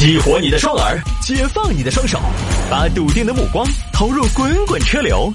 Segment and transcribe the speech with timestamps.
[0.00, 2.18] 激活你的双耳，解放你的双手，
[2.70, 5.30] 把笃定的目光投入滚滚车流。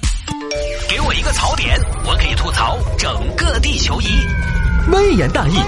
[0.90, 4.08] 给我一个槽点，我可以吐槽整个地球仪。
[4.92, 5.60] 微言大义，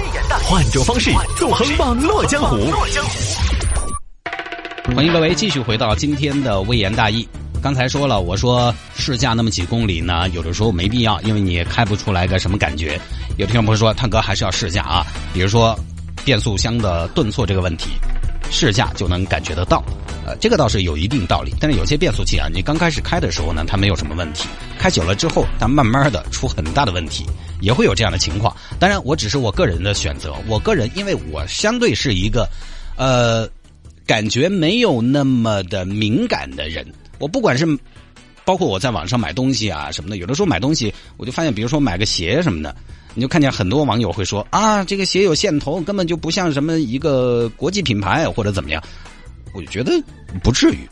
[0.43, 2.57] 换种方式纵横网络江湖。
[4.95, 7.29] 欢迎各位继续回到今天的微言大义。
[7.61, 12.99] 刚才说了，我说试驾那么几公里呢，有的时候没必要，因为你也开不出来个什么感觉。
[13.37, 15.77] 有听众朋友说，探哥还是要试驾啊，比如说
[16.25, 17.91] 变速箱的顿挫这个问题。
[18.49, 19.83] 试驾就能感觉得到，
[20.25, 21.53] 呃，这个倒是有一定道理。
[21.59, 24.47] 但是有些变速器啊，你刚开始开的时候呢，它没有什么问题；
[24.79, 27.25] 开久了之后，它慢慢的出很大的问题，
[27.61, 28.55] 也会有这样的情况。
[28.79, 30.33] 当然，我只是我个人的选择。
[30.47, 32.47] 我个人，因为我相对是一个，
[32.95, 33.47] 呃，
[34.05, 36.85] 感觉没有那么的敏感的人。
[37.19, 37.65] 我不管是
[38.45, 42.75] 包括我在网上买东西啊什么的，有的时候买东西，我就发现，比如说买个鞋什么的。
[43.17, 48.83] 你就看见很多网友会说啊，这个鞋有线头，根本就不像什么一个国际品牌或者怎么样。
[49.55, 49.91] 我就觉得
[50.43, 50.87] 不至于，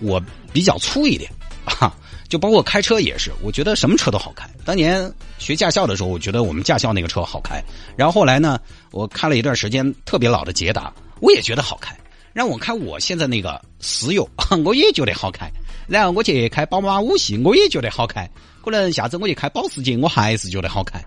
[0.00, 1.30] 我比较粗一点
[1.64, 1.90] 啊，
[2.28, 4.46] 就包括开车也是，我觉得什么车都好开。
[4.66, 7.64] 当年学驾校的时候，我觉得我们驾校那个车好开。
[7.96, 11.96] 然后后来呢，我开了一段时间特别老的捷达，我也觉得好开。
[12.34, 14.20] 让我开我现在那个思域，
[14.62, 15.50] 我也觉得好开。
[15.88, 18.28] 然后我去开宝马五系，我也觉得好开。
[18.62, 21.02] 可能下次我去开保时捷，我还是觉得好开。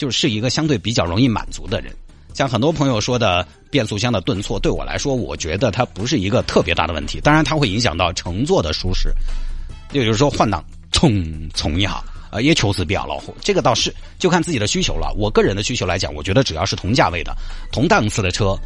[0.00, 1.94] 就是一个相对比较容易满足的人，
[2.32, 7.20] 像很多朋友说的变速箱的顿挫，对我来说，我觉得它不是一个特别大的问题。
[7.20, 9.12] 当然，它会影响到乘坐的舒适，
[9.92, 13.34] 也就是说换挡冲冲一下啊， 也确实比较恼火。
[13.42, 15.12] 这个倒是就看自己的需求了。
[15.18, 17.36] 我个人的需求来讲，我觉得只要是同价位的、
[17.70, 18.58] 同档次的车，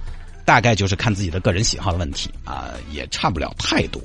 [0.45, 4.01] 大概就是看自己的个人喜好的问题啊，也差不了太多。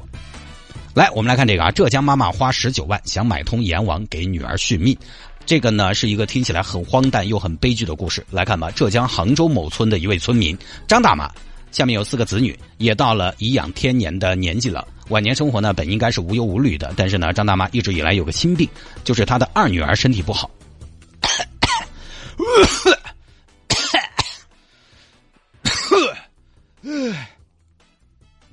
[0.96, 4.98] 来，我们来看这个啊，浙江妈妈花十九万想买通阎王给女儿续命。
[5.45, 8.26] 这个呢是一个听起来很荒诞又很悲剧的故事。
[8.30, 11.32] 来看吧，浙江杭州某村的一位村民张大妈，
[11.72, 14.88] 下面有四个子女，也到了颐养天年的年纪了。
[15.10, 18.70] 晚年生活呢，本应该是无忧无虑的，但是呢，张大妈一直以来有个心病，
[19.04, 20.52] 就是她的二女儿身体不好。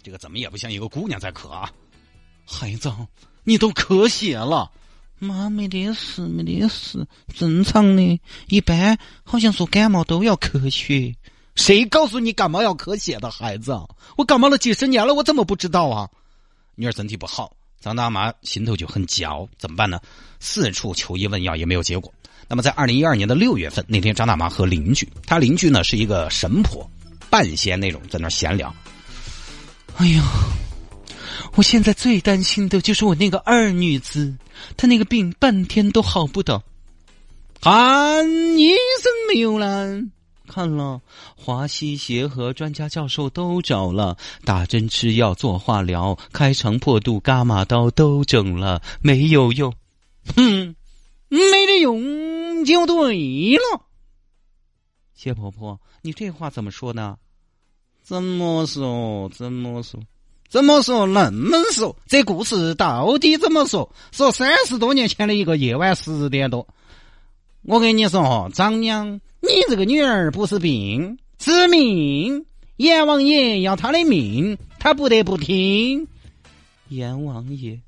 [0.03, 1.71] 这个怎么也不像一个姑娘在咳啊！
[2.47, 2.91] 孩子，
[3.45, 4.71] 你都咳血了。
[5.19, 8.21] 妈没得事，没得事，正常的。
[8.49, 11.15] 一般好像说感冒都要咳血，
[11.55, 13.75] 谁告诉你感冒要咳血的孩子？
[14.17, 16.09] 我感冒了几十年了，我怎么不知道啊？
[16.75, 19.99] 女儿身体不好，张大妈心头就很焦，怎么办呢？
[20.39, 22.13] 四处求医问药也没有结果。
[22.47, 26.89] 那么在二零一二年的六月份那天，张大妈和邻居，她邻居呢是一个神婆，
[27.31, 28.75] 半仙那种，在那闲聊。
[29.97, 30.23] 哎呀。
[31.55, 34.35] 我现在最担心的就是我那个二女子，
[34.77, 36.63] 他那个病半天都好不得。
[37.61, 38.29] 看
[38.59, 38.71] 医
[39.03, 40.03] 生没有了？
[40.49, 41.01] 看了，
[41.35, 49.75] 华西协和专家教授都找了，打针吃药做化疗，开肠破肚伽马刀都整了，没有用。
[50.37, 50.77] 哼，
[51.29, 53.83] 没得用就对了。
[55.15, 57.17] 谢婆婆，你这话怎么说呢？
[58.05, 59.29] 怎么说？
[59.31, 60.01] 怎么说？
[60.49, 61.07] 怎么说？
[61.07, 63.93] 那么说，这故事到底怎么说？
[64.13, 66.67] 说三十多年前的一个夜晚十点多，
[67.63, 72.47] 我跟你说哈，张娘，你这个女儿不是病，是命。
[72.77, 76.07] 阎王爷要她的命，她不得不听。
[76.89, 77.81] 阎王爷，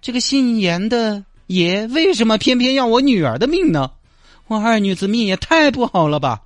[0.00, 3.90] 这个姓阎的爷为什么偏偏要我女儿的命呢？
[4.46, 6.40] 我二女子命也太不好了吧？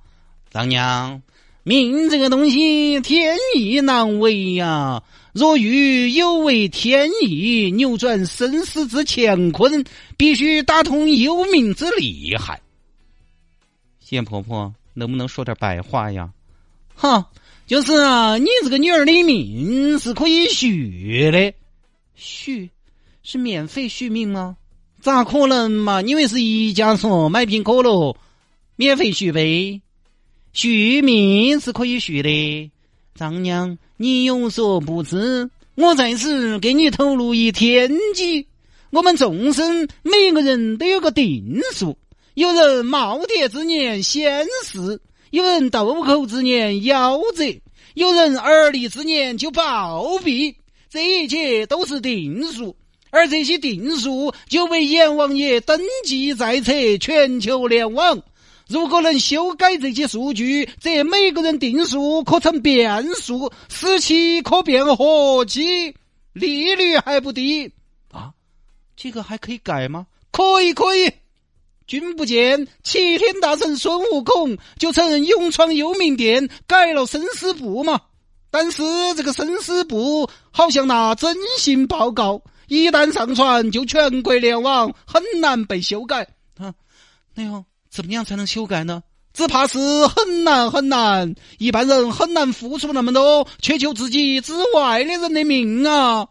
[0.51, 1.21] 张娘。
[1.63, 5.01] 命这个东西，天意难违呀！
[5.31, 9.85] 若欲有违天意，扭转生死之乾坤，
[10.17, 12.61] 必须打通幽冥之厉害。
[13.99, 16.29] 谢婆婆，能不能说点白话呀？
[16.93, 17.31] 哈，
[17.65, 21.53] 就是啊，你这个女儿的命是可以续的，
[22.13, 22.69] 续
[23.23, 24.57] 是免费续命吗？
[25.01, 26.01] 咋可能嘛？
[26.01, 28.15] 因为是一家说买瓶可乐，
[28.75, 29.81] 免费续杯。
[30.53, 32.71] 续命是可以续的，
[33.15, 38.45] 张娘，你有所不知，我在此给你透露一天机：
[38.91, 41.97] 我们众生每个人都有个定数，
[42.35, 45.01] 有人耄耋之年先逝，
[45.31, 47.59] 有人豆蔻之年夭折，
[47.95, 50.53] 有人而立之年就暴毙，
[50.87, 52.75] 这一切都是定数，
[53.09, 58.21] 而这些定数就被阎王爷登记在册，全球联网。
[58.73, 65.93] 如果能修改这些数据，则每个人定数可成变数，死期可变活期，
[66.33, 67.71] 利率还不低
[68.11, 68.31] 啊！
[68.95, 70.07] 这个还可以改吗？
[70.31, 71.11] 可以，可以。
[71.85, 78.01] 君不见齐天大圣孙悟空就曾勇闯幽冥殿，改了生死簿嘛？
[78.49, 78.81] 但是
[79.15, 86.27] 这个生死簿好像那征信报告一旦上传，就全国联网，很难被修改。
[86.57, 86.73] 啊，
[87.35, 89.03] 那要怎么样才能修改呢？
[89.33, 96.27] 只怕是很难很难，一般人很难付出那么多，去救自己之外的人的命啊！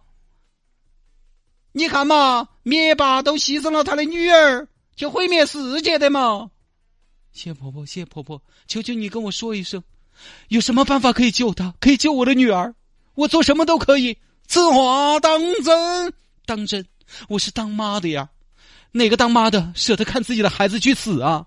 [1.71, 4.67] 你看嘛，灭霸都牺牲了他的女儿，
[4.97, 6.51] 去毁灭世界的嘛！
[7.31, 9.81] 谢婆婆，谢婆婆，求求你跟我说一声，
[10.49, 12.75] 有什么办法可以救他，可以救我的女儿？
[13.15, 14.19] 我做什么都可以。
[14.49, 16.13] 此话当真？
[16.45, 16.85] 当真？
[17.29, 18.29] 我是当妈的呀，
[18.91, 21.47] 哪个当妈的舍得看自己的孩子去死啊？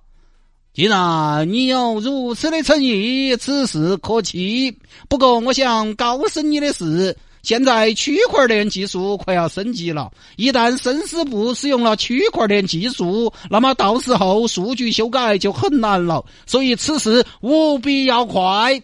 [0.76, 4.78] 既然你有如此的诚意，此事可期。
[5.08, 10.12] 不过，我想告诉你的是，现在区块链技术快要升级了。
[10.36, 16.26] 一旦生死簿使用了区块链技术，那么到时候数据修改就很难了。
[16.46, 18.84] 所以，此事务必要快。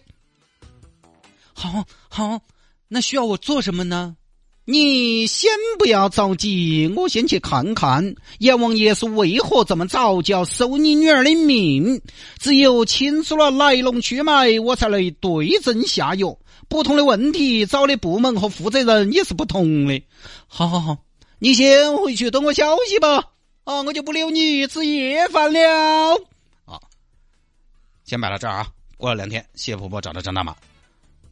[1.52, 2.40] 好，好，
[2.88, 4.16] 那需要我做什么呢？
[4.64, 12.00] 你先不要着急，我先去看看阎王爷是为何这么早就要收你女儿的命。
[12.38, 16.38] 只有清楚了来龙去脉，我才能对症下药。
[16.68, 20.00] 不同的问题，找的部门和负责人也是不同的。
[20.46, 20.96] 好好好，
[21.40, 23.32] 你先回去等我消息吧。
[23.64, 26.14] 啊，我就不留你吃夜饭了。
[26.64, 26.80] 啊，
[28.04, 28.68] 先摆到这儿啊。
[28.96, 30.54] 过了两天，谢婆婆找到张大妈，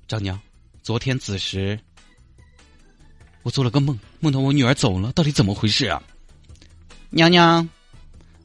[0.09, 0.37] 张娘，
[0.82, 1.79] 昨天子时。
[3.42, 6.02] 我做了个梦，梦到我女儿走了，到底怎么回事啊？
[7.08, 7.69] 娘娘，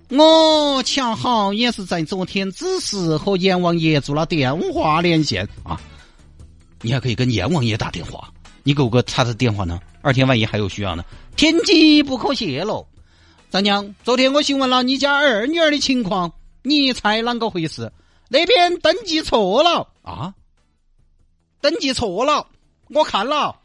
[0.10, 5.80] 我恰好也是在昨天子时和阎王爷做了电话连线啊。
[6.82, 8.32] 你还可以跟阎王爷打电话，
[8.64, 9.80] 你给我个他的电话呢？
[10.02, 11.04] 二天万一还有需要呢？
[11.36, 12.88] 天机不可泄露。
[13.50, 16.32] 张娘，昨天我询问了你家二女儿的情况，
[16.64, 17.92] 你猜啷个回事？
[18.30, 20.34] 那边登记错了啊？
[21.62, 22.48] 登记错了，
[22.90, 23.56] 我看了。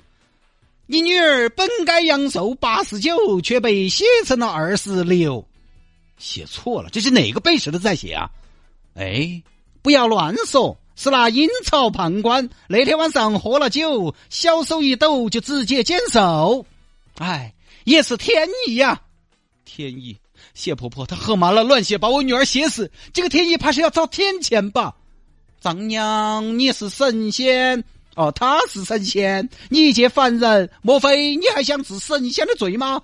[0.93, 5.47] 你女儿本该阳寿八十九，却被写成了二十六，
[6.19, 8.29] 写错了，这是哪个背时的在写啊？
[8.97, 9.41] 哎，
[9.83, 16.67] 不要乱说，是那阴曹判官那天晚上喝了酒，小手一抖就直接减寿。
[17.19, 17.55] 哎，
[17.85, 19.01] 也是天意呀！
[19.65, 20.17] 天意，
[20.55, 24.97] 谢婆婆她喝麻了乱写，把我女儿写死，这个天意怕是要遭天谴吧？
[25.61, 27.85] 丈娘，你是神仙。
[28.21, 33.01] 哦，他是神仙，你一介凡人，莫非你还想治神仙的罪吗？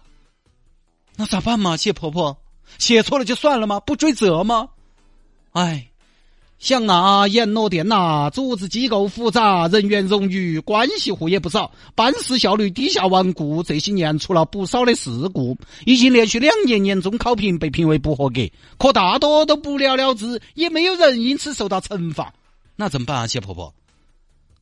[1.16, 2.36] 那咋办嘛，谢婆婆，
[2.76, 3.80] 写错了就算了吗？
[3.80, 4.68] 不追责吗？
[5.52, 5.88] 哎，
[6.58, 13.62] 想那阎罗殿呐，组织机构复杂，人员冗余，关系户也不少，办事效率低下顽固。
[13.62, 18.42] 这些年出了不少的事故，已经连续两年年终考评被评为不合格，
[18.76, 22.30] 可大多都不了了之，也没有人因此受到惩罚。
[22.76, 23.72] 那怎么办啊，谢婆婆？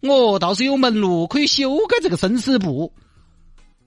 [0.05, 2.93] 我倒是有门路可以修改这个生死簿，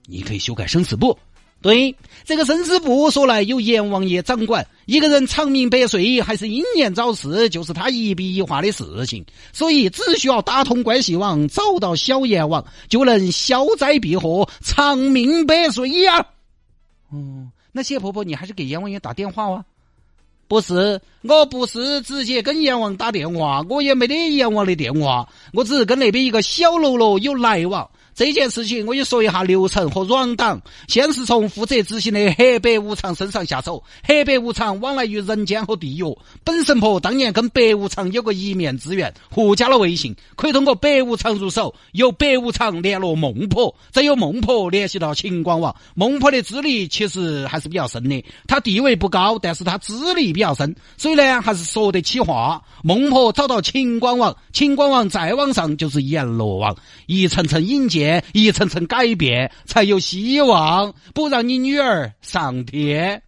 [0.06, 1.16] 你可以修改生死簿。
[1.60, 9.24] 对，这个生死簿说来由阎王爷掌管，一个人长命百岁还是英年早逝，就是他一笔一画的事情。
[9.52, 16.18] 所以只需要打通关系网，找到小阎王，就能消灾避祸，长命百岁呀。
[17.10, 19.64] 哦，那谢婆婆，你还是给阎王爷打电话啊。
[20.48, 27.88] 不是，我不是直接跟阎王打电话，我也没得阎王的电话，我只是跟那边一个小喽啰有来往。
[28.18, 30.60] 这件事情我就说一下流程和软档。
[30.88, 33.84] 先是从负责执行的黑白无常身上下手。
[34.02, 36.02] 黑白无常往来于人间和地狱。
[36.42, 45.76] 本神婆当年跟白无常有个一面之缘，互加了微信，可以通过白无常入手，由白无常联络孟婆，再由孟婆联系到秦广王。
[45.94, 52.60] 孟婆的资历其实还是比较深的，她地位不高，但是她资历比较深，所以呢还是说得起话。
[52.82, 56.74] 孟婆找到秦广王，秦广王再往上就是阎罗王，
[57.06, 58.07] 一层层引荐。
[58.32, 63.22] 一层层改变，才有希望不让你女儿上天。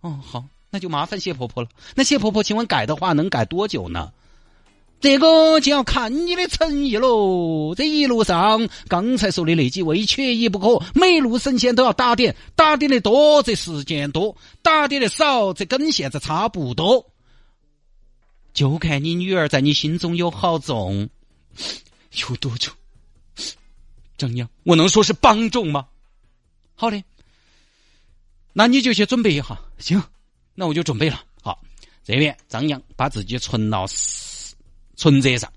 [0.00, 1.68] 哦，好，那就麻烦谢婆婆了。
[1.94, 4.12] 那谢婆婆，请问改的话能改多久呢？
[4.98, 7.74] 这个就要看你的诚意喽。
[7.76, 17.04] 这一路上，刚才说的那几位缺一不可，每路神仙都要打点，打点的多则时间多，打点的少则跟现在差不多。
[18.54, 21.10] 就看你女儿在你心中有好重，
[22.30, 22.72] 有多重。
[24.16, 25.86] 张扬，我能说是帮众吗？
[26.74, 27.02] 好的，
[28.52, 29.58] 那你就去准备一下。
[29.78, 30.02] 行，
[30.54, 31.22] 那我就准备了。
[31.42, 31.60] 好，
[32.02, 33.86] 这边张扬把自己存到
[34.96, 35.52] 存折上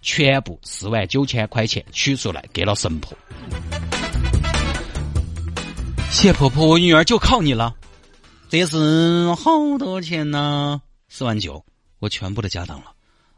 [0.00, 3.16] 全部四万九千块钱取出来给了神婆。
[6.10, 7.76] 谢婆婆，我女儿就靠你了。
[8.48, 10.80] 这是好多钱呢？
[11.10, 11.62] 四万九，
[11.98, 12.92] 我全部的家当了。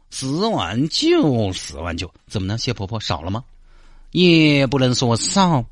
[0.09, 2.57] 四万九，四万九，怎么呢？
[2.57, 3.43] 谢婆婆少了吗？
[4.11, 5.65] 也不能说少。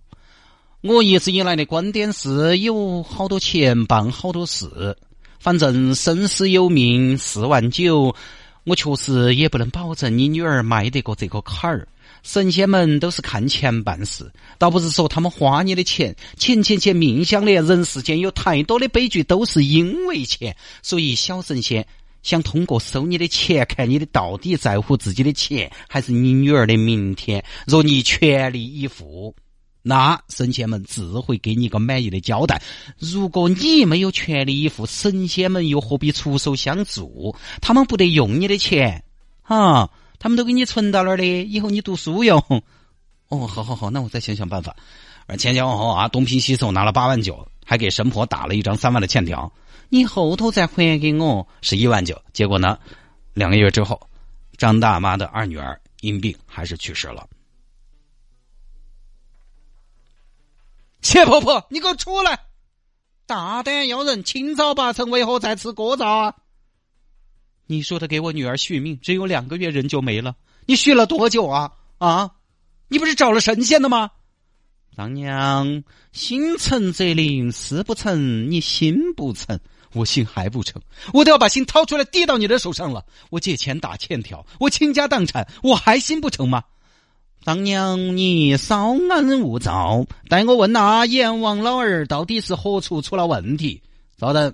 [0.81, 4.95] 我一直以来的观点是，有好多钱办好多事，
[5.39, 8.15] 反正生死有命，四万九，
[8.63, 11.87] 我确实也不能保证你女儿迈得过这个坎儿。
[12.21, 21.85] 神仙们都是看钱办事，倒不是说他们花你的钱，钱钱钱命相连，人世间有太多的悲剧都是因为钱，所以小神仙
[22.21, 27.43] 想通过收你的钱，看你的到底在乎自己的钱，还是你女儿的明天。
[27.65, 29.35] 若你全力以赴。
[29.81, 32.61] 那神仙们自会给你一个满意的交代。
[32.99, 37.33] 如果你没有全力以赴，神仙们又何必出手相助？
[37.61, 39.05] 他们不得用你的钱
[39.41, 39.89] 啊！
[40.19, 42.37] 他们都给你存到那儿的，以后你读书用。
[43.29, 44.75] 哦，好好好，那我再想想办法。
[45.27, 49.51] 而前前后后啊，东拼西凑拿了八万九，还给神婆打了一张三万的欠条。
[49.89, 52.21] 你后头再还给我是一万九。
[52.31, 52.79] 结果呢，
[53.33, 53.99] 两个月之后，
[54.57, 57.27] 张大妈的二女儿因病还是去世了。
[61.01, 62.39] 谢婆婆，你给我出来！
[63.25, 66.35] 大胆妖人，清早八晨，为何在此过早啊？
[67.67, 70.35] 你说的给我女儿续命，只有两个月人就没了。
[70.65, 71.71] 你续了多久啊？
[71.99, 72.31] 啊？
[72.87, 74.11] 你不是找了神仙的吗？
[74.95, 79.59] 当娘，心诚则灵，事不成，你心不诚，
[79.93, 80.81] 我心还不成，
[81.13, 83.03] 我都要把心掏出来递到你的手上了。
[83.29, 86.63] 我借钱打欠条，我倾家荡产，我还心不成吗？
[87.43, 93.81] 当娘，你稍安勿躁，待我问那阎王老儿到底是何处出了问题。
[94.19, 94.53] 稍等，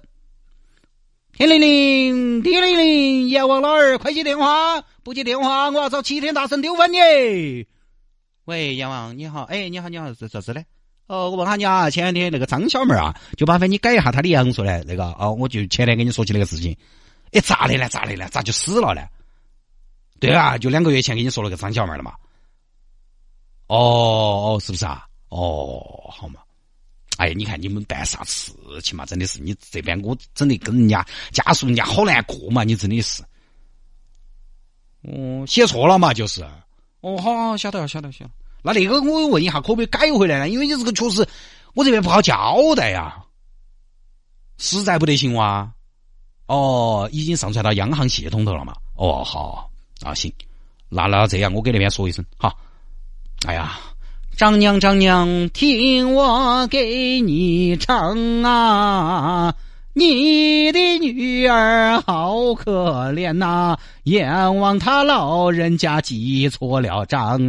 [1.34, 4.82] 天灵灵，地灵灵，阎王老儿，快接电话！
[5.04, 7.66] 不接电话，我要找齐天大圣丢翻你。
[8.46, 10.66] 喂，阎王你好，哎，你好你好，是啥子嘞？
[11.08, 14.84] 哦，我问下你啊，前两天那个张小妹啊，就麻烦你改一下她的阳寿嘞。
[14.88, 16.76] 那个哦，我就前天跟你说起那个事情。
[17.32, 17.88] 哎，咋的了？
[17.90, 18.28] 咋的了？
[18.30, 19.02] 咋就死了呢？
[20.20, 22.14] 对啊，就两个月前跟你说了个张小妹了嘛。
[23.68, 25.06] 哦哦，是不是啊？
[25.30, 26.40] 哦，好嘛。
[27.18, 29.06] 哎，你看你们办啥事情嘛？
[29.06, 32.64] 真的是你这边我整的跟人家家属人家好难过嘛？
[32.64, 33.22] 你真的是。
[35.04, 36.14] 哦，写错了嘛？
[36.14, 36.44] 就是。
[37.02, 38.32] 哦，好，晓得了，晓得了，晓得。
[38.66, 40.50] 那那个我问一下，可不可以改回来呢？
[40.50, 41.26] 因为你这个确实
[41.76, 43.16] 我这边不好交代呀。
[44.58, 45.70] 实在不得行哇。
[46.48, 48.74] 哦，已经上传到央行系统头了嘛？
[48.96, 49.70] 哦，好
[50.02, 50.34] 啊，行。
[50.90, 52.58] 那那这样，我给那边说一声，好。
[53.46, 53.80] 哎呀，
[54.36, 59.54] 张娘张娘，听我给你唱啊！
[59.94, 67.40] 你的女儿好可怜呐，阎王他老人家记错了账，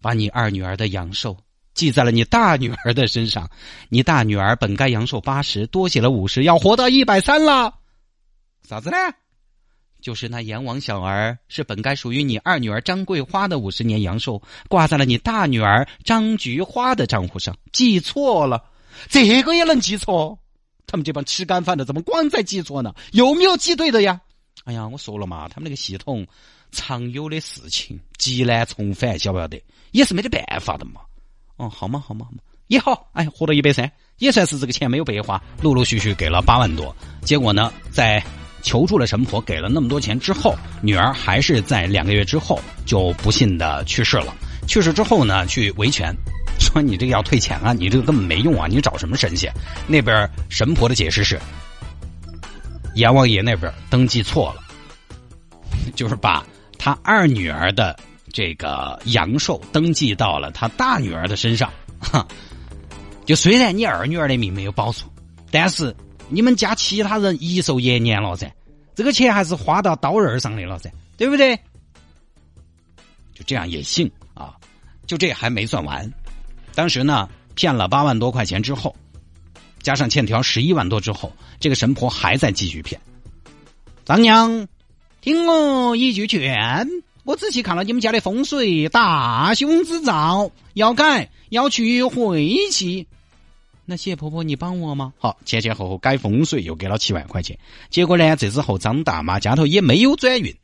[0.00, 1.36] 把你二女儿的阳寿
[1.74, 3.48] 记在了你大女儿的身上。
[3.88, 7.74] 你大女儿本该阳寿八十，多写了五十，要活到一百三了。
[8.68, 8.96] 啥子呢？
[10.00, 18.64] 就是那阎王小儿是本该属于你二女儿张桂花的五十年阳寿，挂在了你大女儿张菊花的账户上，记错了，
[19.08, 20.38] 这个也能记错？
[20.86, 22.94] 他们这帮吃干饭的怎么光在记错呢？
[23.10, 24.20] 有没有记对的呀？
[24.64, 26.24] 哎呀，我说了嘛，他们那个系统
[26.70, 29.60] 常有的事情极难重返，晓不晓得？
[29.92, 31.00] 也是没得办法的嘛。
[31.56, 38.22] 哦，好嘛，好嘛，好嘛，也好，哎，活到一百三，也算是这个钱没有白花，陆陆续续给了八万多，结果呢，在。
[38.60, 40.52] 求助了神婆，给了那么多钱之后，
[40.82, 44.34] 女儿还是在两个月之后就不幸的去世了。
[44.66, 46.12] 去世之后呢，去维权，
[46.58, 49.50] 说你这个要退钱啊，你这个根本没用啊，你找什么神仙？
[49.86, 51.40] 那边神婆的解释是，
[52.96, 54.62] 阎王爷那边登记错了，
[55.94, 56.44] 就是把
[56.76, 57.96] 他二女儿的
[58.38, 61.68] 这个阳寿登记到了他大女儿的身上。
[61.98, 62.24] 哈，
[63.26, 65.06] 就虽然你二女儿的命没有保住，
[65.50, 65.92] 但是。
[66.30, 68.52] 你们家其他人一寿延年了噻，
[68.94, 71.56] 这个钱还是花到刀刃上的了噻，对不对？
[73.32, 74.54] 就这样也行啊，
[75.06, 76.12] 就这还没算完。
[76.74, 78.94] 当时呢，骗了八万多块钱之后，
[79.82, 83.00] 加上欠条十一万多之后，这个神婆还在继续骗。
[84.04, 84.68] 张娘，
[85.22, 86.86] 听我一句劝，
[87.28, 93.06] 我仔细看了你们家的风水，大凶之兆，要改，要去晦气。
[93.84, 95.12] 那谢婆婆，你帮我吗？
[95.18, 97.58] 好，前前后后改风水又给了七万块钱。
[97.90, 100.56] 结果呢，这之后张大妈家头也没有转运，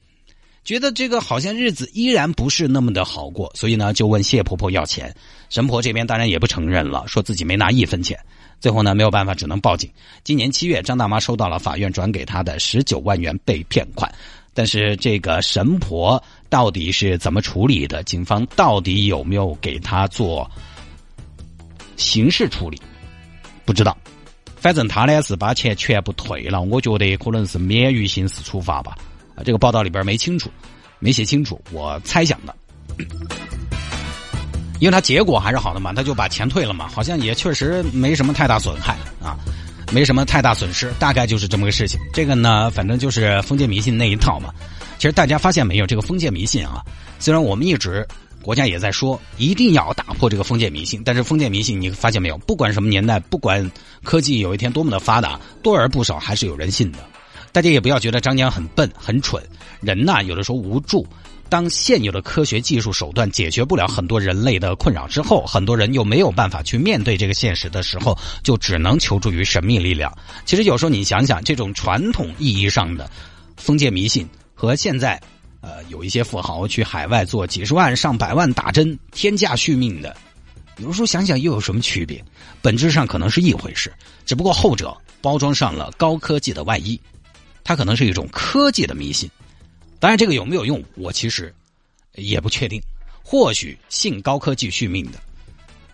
[0.64, 5.14] 觉得这个好像日子依然不是那么的好过，所以呢就问谢婆婆要钱。
[5.50, 8.18] 神婆这边当然也不承认了，说自己没拿一分钱。
[8.59, 9.90] 最后呢没有办法，只能报警。
[10.23, 14.11] 今年七月，张大妈收到了法院转给她的十九万元被骗款，
[14.55, 18.03] 但是这个神婆到底是怎么处理的？
[18.05, 20.51] 警方到底有没有给她做
[21.97, 22.81] 刑事处理？
[23.67, 23.97] 不知道，
[24.57, 28.97] 反正他呢是把钱全部退了，我觉得可能是免于刑事处罚吧。
[29.35, 30.51] 啊，这个报道里边没清楚。
[31.01, 32.55] 没写清楚，我猜想的。
[34.81, 39.37] 因为他结果还是好的嘛，他就把钱退了嘛，好像也确实没什么太大损害啊，
[39.95, 42.01] 没什么太大损失，大概就是这么个事情。
[42.13, 44.53] 这个呢，反正就是封建迷信那一套嘛。
[44.99, 46.83] 其实大家发现没有，这个封建迷信啊，
[47.21, 48.05] 虽然我们一直
[48.43, 53.71] 国家也在说一定要打破这个封建迷信，但是封建迷信你发现没有，不管什么年代，不管
[54.03, 56.99] 科技有一天多么的发达，多而不少还是有人信的。
[57.53, 59.41] 大家也不要觉得张江很笨很蠢，
[59.81, 61.07] 人呐有的时候无助。
[61.55, 70.13] 当现有的科学技术手段解决不了很多人类的困扰之后，很多人又没有办法去面对这个现实的时候，就只能求助于神秘力量。
[70.45, 73.09] 其实有时候你想想，这种传统意义上的
[73.57, 75.23] 封建迷信和现在，
[75.61, 80.17] 呃，有一些富豪去海外做几十万、上百万打针天价续命的，
[80.79, 82.21] 有时候想想又有什么区别？
[82.61, 83.93] 本质上可能是一回事，
[84.27, 87.01] 只不过后者包装上了高科技的外衣，
[87.63, 89.31] 它可能是一种科技的迷信。
[90.05, 91.55] 当然，这个有没有用，我其实
[92.17, 92.79] 也不确定。
[93.23, 95.19] 或许信高科技续命的，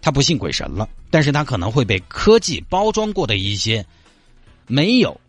[0.03, 3.87] 他不信鬼神了，但是他可能会被科技包装过的一些
[4.67, 5.21] 没有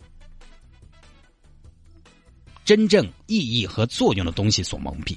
[2.66, 5.16] 真正意义和作用的东西所蒙蔽。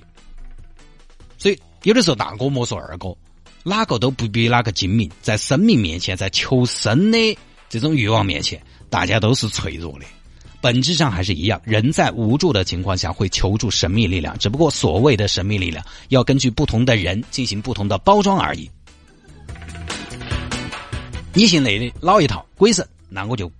[1.38, 3.16] 所以，有的时候大哥莫说二哥，
[3.62, 5.10] 哪个都不比哪个精明。
[5.22, 7.38] 在生命面前，在求生的
[7.70, 10.04] 这种欲望面前，大家都是脆弱的。
[10.64, 18.70] 本质上还是一样，人在无助的情况下会求助神秘力量，只不过所谓的神秘力量要根据不同的人进行不同的包装而已。
[21.34, 23.52] 你信那的老一套鬼神，那我就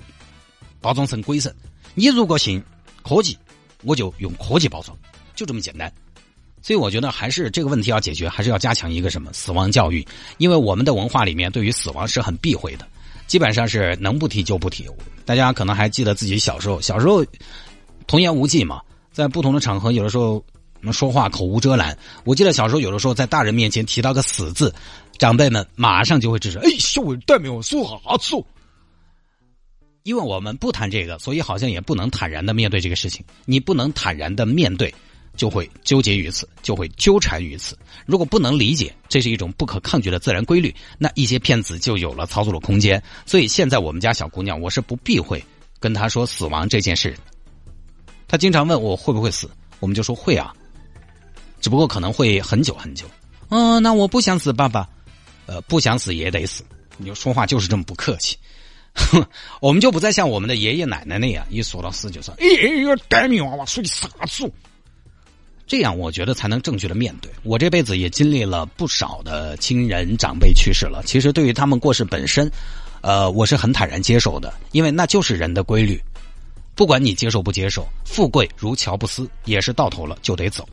[0.80, 1.52] 包装成鬼神；
[1.94, 2.62] 你如果信
[3.02, 3.36] 科技，
[3.82, 4.96] 我就用科技包装，
[5.34, 5.92] 就这么简单。
[6.62, 10.02] 所以我觉得还是这个问题要解决，还是要加强一个什么死亡教育，
[10.38, 12.88] 因为我们的文化里面对于死亡是很避讳的。
[13.34, 14.86] 基本上是能不提就不提。
[15.24, 17.26] 大家可能还记得自己小时候，小时候
[18.06, 20.40] 童言无忌嘛，在不同的场合，有的时候
[20.92, 21.98] 说话口无遮拦。
[22.22, 24.72] 我记得小时候有的时候在大人面前提到个死字，
[25.18, 28.40] 长辈们马上就会制止：“哎，小蛋没有说啥子。”
[30.04, 33.24] 因为我们不谈这个，所以好像也不能坦然的面对这个事情。
[33.46, 34.94] 你不能坦然的面对。
[35.36, 37.76] 就会纠结于此，就会纠缠于此。
[38.06, 43.02] 如果不能理解这是一种不可抗拒的自然规律，那一些骗子就有了操作的空间。
[43.26, 45.42] 所以现在我们家小姑娘，我是不避讳
[45.80, 47.14] 跟她说死亡这件事。
[48.26, 50.54] 她经常问我会不会死，我们就说会啊，
[51.60, 53.06] 只不过可能会很久很久。
[53.48, 54.88] 嗯，那我不想死，爸爸。
[55.46, 56.64] 呃，不想死也得死。
[56.96, 58.36] 你就说话就是这么不客气。
[58.94, 59.22] 哼
[59.60, 62.46] 我们就不再像我们的爷爷奶奶那样，一说到死就说：“哎，
[63.08, 64.50] 干你娃娃说的啥子？”
[65.66, 67.30] 这样我觉得才能正确的面对。
[67.42, 72.50] 我这辈子也经历了不少的亲人长辈去世了，其实对于他们过世本身，
[73.00, 76.00] 呃，我是很坦然接受的，因为那就是人的规律。
[76.74, 80.68] 不管你接受不接受，富贵如乔布斯，也是到头了就得走。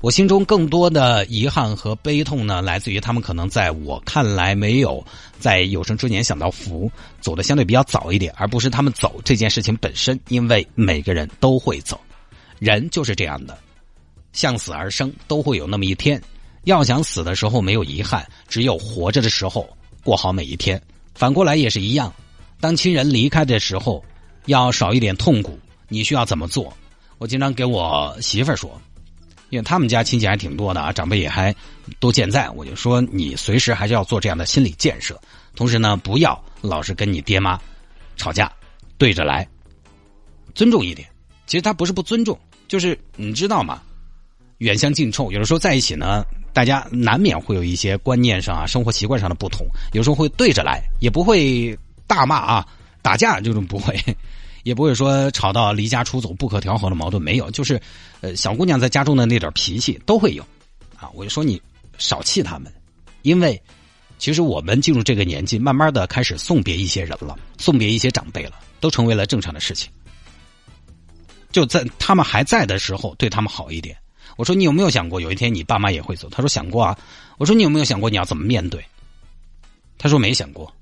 [0.00, 5.02] 我心中更多的遗憾和悲痛呢，来自于他们可能在我看来没有
[5.38, 10.18] 在有生之年享到福，走的相对比较早一点，而不是他们走这件事情本身。
[10.28, 12.00] 因为每个人都会走，
[12.58, 13.56] 人就是这样的。
[14.34, 16.20] 向死而生，都会有那么一天。
[16.64, 19.66] 要想死的时候没有遗憾，只有活着的时候
[20.02, 20.80] 过好每一天。
[21.14, 22.12] 反过来也是一样，
[22.60, 24.04] 当亲人离开的时候，
[24.46, 25.58] 要少一点痛苦。
[25.88, 26.76] 你需要怎么做？
[27.18, 28.80] 我经常给我媳妇儿说，
[29.50, 31.54] 因为他们家亲戚还挺多的啊，长辈也还
[32.00, 32.50] 都健在。
[32.50, 35.20] 我就说，你随时还是要做这样的心理建设。
[35.54, 37.60] 同时呢，不要老是跟你爹妈
[38.16, 38.50] 吵架，
[38.98, 39.46] 对着来，
[40.54, 41.08] 尊重一点。
[41.46, 43.80] 其实他不是不尊重，就是你知道吗？
[44.58, 52.66] 远香近臭，有的时候在一起呢，大家难免会有一些观念上啊、生活习惯上的不同，有时候会对着来，也不会大骂啊、
[53.02, 53.98] 打架这种不会，
[54.62, 57.80] 也不会说吵到离家出走、不可调和的矛盾没有，就是
[58.20, 60.42] 呃小姑娘在家中的那点脾气都会有，
[60.96, 61.60] 啊，我就说你
[61.98, 62.72] 少气他们，
[63.22, 63.60] 因为
[64.18, 69.90] 其实我们进入这个年纪，慢慢的开始送别一些人了，送别一些长辈了，都成为了正常的事情，
[71.50, 73.96] 就在他们还在的时候，对他们好一点。
[74.36, 76.28] 我说你有没有想过有一天你爸妈也会走？
[76.30, 76.98] 他说想过啊。
[77.38, 78.84] 我说你有没有想过你要怎么面对？
[79.98, 80.72] 他说没想过。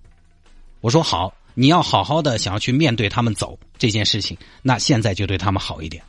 [0.80, 6.02] 我说好，你要好好的想要去面对他们走这件事情，那现在就对他们好一点。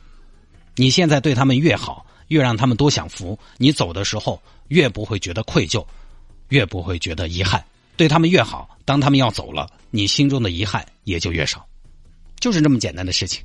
[0.76, 5.86] 你现在对他们越好，越让他们多享福，你走的时候越不会觉得愧疚，
[6.48, 7.64] 越不会觉得遗憾。
[7.96, 11.64] 对他们越好，当他们要走了，你心中的遗憾也就越少。
[12.40, 13.44] 就是这么简单的事情。